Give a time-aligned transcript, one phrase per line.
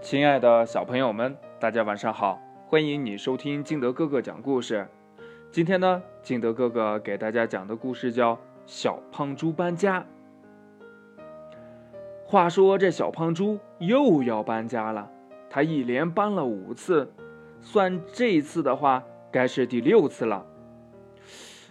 [0.00, 2.40] 亲爱的小朋友们，大家晚上好！
[2.66, 4.88] 欢迎你收听金德哥哥讲故事。
[5.52, 8.34] 今天呢，金德哥哥给大家讲的故事叫
[8.64, 10.00] 《小胖猪搬家》。
[12.24, 15.10] 话说这小胖猪又要搬家了，
[15.50, 17.12] 他一连搬了五次，
[17.60, 20.46] 算这一次的话，该是第六次了。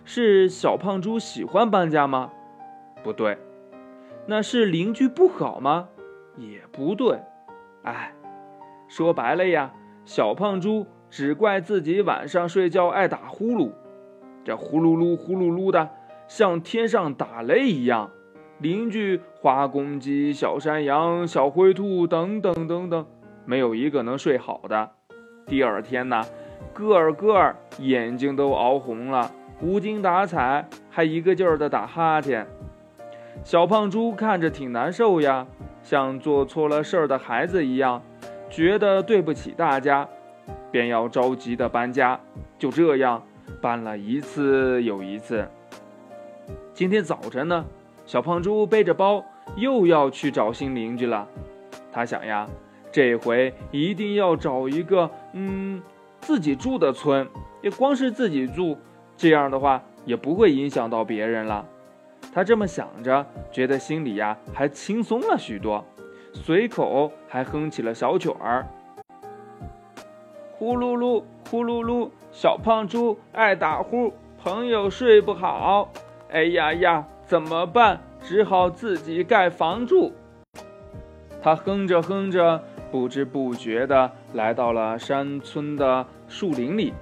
[0.06, 2.32] 是小胖猪喜欢搬家吗？
[3.04, 3.40] 不对。
[4.28, 5.90] 那是邻居不好吗？
[6.38, 7.20] 也不对。
[7.82, 8.14] 哎。
[8.90, 9.72] 说白了呀，
[10.04, 13.72] 小胖猪只怪自己晚上睡觉爱打呼噜，
[14.44, 15.90] 这呼噜噜呼噜噜的，
[16.28, 18.10] 像天上打雷一样。
[18.58, 23.06] 邻居花公鸡、小山羊、小灰兔等等等等，
[23.46, 24.90] 没有一个能睡好的。
[25.46, 26.22] 第二天呢，
[26.74, 32.46] 个儿个儿眼睛都熬红了，无精打采，还一个劲儿的打哈欠。
[33.44, 35.48] 小胖猪看着挺难受呀，
[35.82, 38.02] 像做错了事儿的孩子一样。
[38.50, 40.08] 觉得对不起大家，
[40.72, 42.20] 便要着急的搬家。
[42.58, 43.24] 就这样
[43.62, 45.48] 搬了一次又一次。
[46.74, 47.66] 今天早晨呢，
[48.06, 49.24] 小胖猪背着包
[49.56, 51.28] 又要去找新邻居了。
[51.92, 52.48] 他想呀，
[52.92, 55.82] 这回一定要找一个嗯
[56.20, 57.28] 自己住的村，
[57.62, 58.78] 也光是自己住，
[59.16, 61.66] 这样的话也不会影响到别人了。
[62.34, 65.86] 他这么想着，觉得心里呀还轻松了许多。
[66.34, 68.66] 随口还哼起了小曲儿，
[70.54, 75.92] 呼噜噜，呼噜噜，小胖猪爱打呼，朋友睡不好，
[76.30, 78.00] 哎呀呀，怎么办？
[78.22, 80.12] 只好自己盖房住。
[81.42, 86.94] 他哼着哼着，不知不觉地来到了山村的树林里。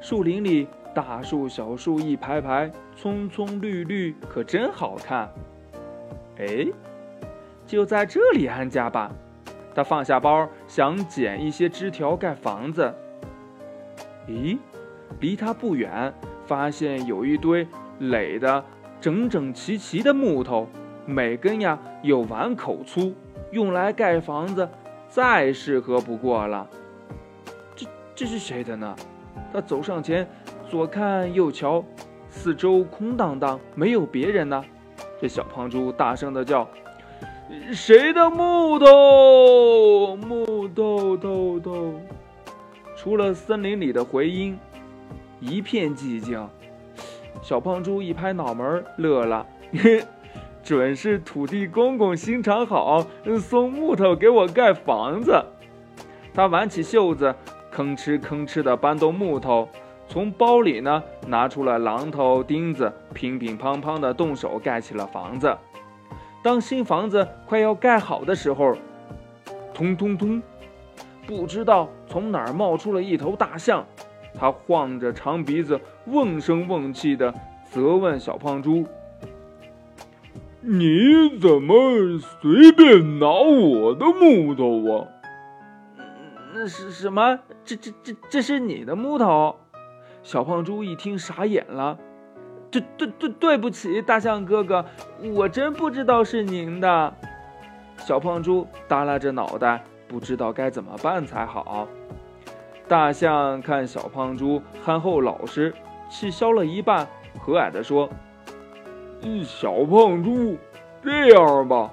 [0.00, 5.30] 树林里大树小树一排排，葱葱绿绿，可真好看。
[6.38, 6.66] 哎。
[7.74, 9.10] 就在这里安家吧。
[9.74, 12.94] 他放下包，想捡一些枝条盖房子。
[14.28, 14.56] 咦，
[15.18, 16.14] 离他不远，
[16.46, 17.66] 发现有一堆
[17.98, 18.64] 垒得
[19.00, 20.68] 整整齐齐的木头，
[21.04, 23.12] 每根呀有碗口粗，
[23.50, 24.68] 用来盖房子
[25.08, 26.68] 再适合不过了。
[27.74, 28.94] 这这是谁的呢？
[29.52, 30.24] 他走上前，
[30.68, 31.84] 左看右瞧，
[32.30, 34.64] 四周空荡荡，没有别人呢。
[35.20, 36.68] 这小胖猪大声的叫。
[37.72, 40.16] 谁的木头？
[40.16, 42.00] 木头豆豆，
[42.96, 44.58] 除了森林里的回音，
[45.40, 46.48] 一片寂静。
[47.42, 49.46] 小胖猪一拍脑门，乐了，
[50.64, 53.06] 准是土地公公心肠好，
[53.38, 55.44] 送木头给我盖房子。
[56.32, 57.34] 他挽起袖子，
[57.70, 59.68] 吭哧吭哧地搬动木头，
[60.08, 65.54] 从包里呢拿出了榔头、钉子，乒乒乓乓地动手盖起了房子。
[66.44, 68.76] 当新房子快要盖好的时候，
[69.72, 70.42] 通通通，
[71.26, 73.86] 不知道从哪儿冒出了一头大象，
[74.34, 77.32] 它晃着长鼻子，瓮声瓮气的
[77.70, 78.84] 责问小胖猪
[80.60, 85.08] ：“你怎么随便拿我的木头啊
[86.52, 87.40] ？”“那是什么？
[87.64, 89.56] 这这这这是你的木头？”
[90.22, 91.98] 小胖猪一听傻眼了。
[92.80, 94.84] 对对对，对不起，大象哥哥，
[95.34, 97.14] 我真不知道是您的。
[97.98, 101.86] 小胖猪耷拉着脑袋，不知道该怎么办才好。
[102.86, 105.74] 大象看小胖猪憨厚老实，
[106.10, 107.06] 气消了一半，
[107.38, 108.08] 和蔼地说
[109.44, 110.56] ：“小胖猪，
[111.02, 111.90] 这样吧，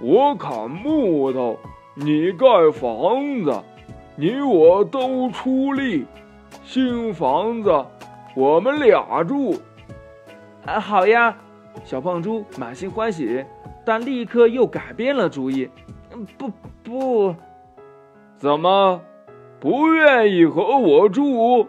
[0.00, 1.58] 我砍木头，
[1.94, 3.52] 你盖房子，
[4.14, 6.06] 你我都出力，
[6.64, 7.84] 新房子
[8.36, 9.56] 我们俩住。”
[10.68, 11.34] 啊，好呀！
[11.82, 13.42] 小胖猪满心欢喜，
[13.86, 15.70] 但立刻又改变了主意。
[16.36, 16.50] 不
[16.82, 17.34] 不，
[18.36, 19.00] 怎么
[19.58, 21.66] 不愿意和我住？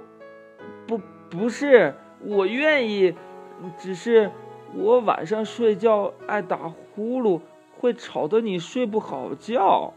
[0.85, 0.99] 不
[1.29, 3.15] 不是，我愿意，
[3.77, 4.31] 只是
[4.75, 7.39] 我晚上睡觉爱打呼噜，
[7.79, 9.93] 会吵得你睡不好觉。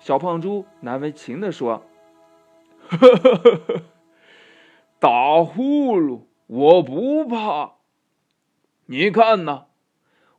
[0.00, 1.84] 小胖猪难为情地说
[4.98, 7.74] ：“打呼噜我不怕。”
[8.86, 9.66] 你看呐，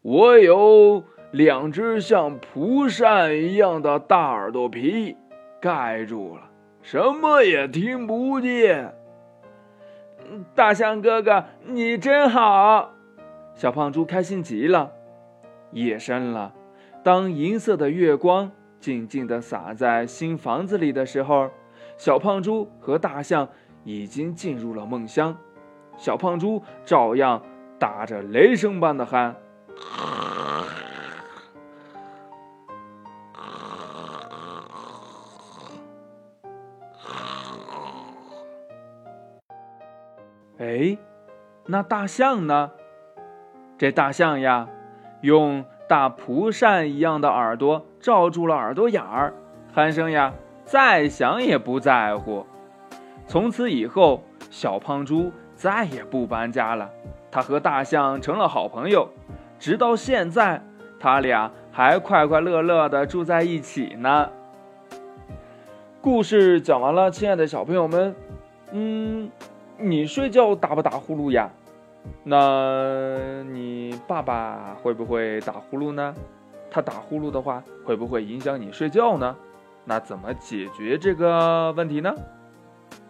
[0.01, 5.15] 我有两只像蒲扇一样的大耳朵皮，
[5.61, 6.49] 盖住了，
[6.81, 8.93] 什么也听不见。
[10.53, 12.91] 大象哥哥，你真好！
[13.55, 14.91] 小胖猪开心极了。
[15.71, 16.53] 夜深了，
[17.01, 21.49] 当银色的月光静静地洒在新房子里的时候，
[21.97, 23.47] 小胖猪和大象
[23.85, 25.37] 已经进入了梦乡。
[25.97, 27.41] 小胖猪照样。
[27.83, 29.33] 打着雷声般的鼾。
[40.59, 40.97] 哎，
[41.65, 42.71] 那大象呢？
[43.77, 44.69] 这大象呀，
[45.19, 49.33] 用大蒲扇一样的耳朵罩住了耳朵眼儿，
[49.75, 50.33] 鼾声呀，
[50.63, 52.45] 再响也不在乎。
[53.27, 55.33] 从此以后，小胖猪
[55.63, 56.89] 再也不搬家了。
[57.31, 59.07] 他和大象成了好朋友，
[59.57, 60.61] 直到现在，
[60.99, 64.29] 他俩还快快乐乐地住在一起呢。
[66.01, 68.13] 故事讲完了，亲爱的小朋友们，
[68.71, 69.31] 嗯，
[69.77, 71.49] 你睡觉打不打呼噜呀？
[72.25, 76.13] 那你爸爸会不会打呼噜呢？
[76.69, 79.33] 他打呼噜的话，会不会影响你睡觉呢？
[79.85, 82.13] 那怎么解决这个问题呢？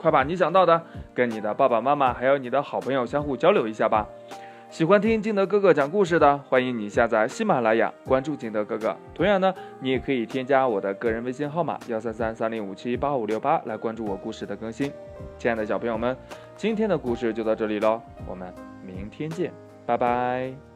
[0.03, 0.79] 快把你想到的
[1.13, 4.05] 跟你的爸爸妈妈还有你的好朋友相互交流一下吧。
[4.69, 8.93] 喜欢听金德哥哥讲故事的，欢迎你下载喜马拉雅，关注金德哥哥。
[9.13, 14.91] 同样呢，你也可以添加我的个人微信号码幺三三三零五七八五六八来关注我故事的更新。
[15.37, 16.17] 亲爱的小朋友们，
[16.57, 18.53] 今天的故事就到这里喽，我们
[18.85, 19.53] 明天见，
[19.85, 20.72] 拜拜。